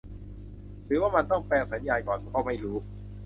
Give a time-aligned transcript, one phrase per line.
[0.85, 2.77] หรือว่ามันต้องแปลงสัญญาณก่อนก็ไม่รู้